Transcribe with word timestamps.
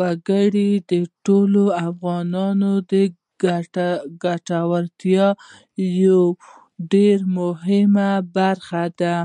وګړي 0.00 0.70
د 0.90 0.92
ټولو 1.24 1.64
افغانانو 1.88 2.72
د 2.92 2.92
ګټورتیا 4.24 5.26
یوه 6.04 6.32
ډېره 6.92 7.24
مهمه 7.38 8.10
برخه 8.36 8.84
ده. 9.00 9.16